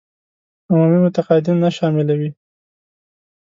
عمومي 0.71 0.99
متقاعدين 1.05 1.55
نه 1.63 1.69
شاملوي. 1.77 2.29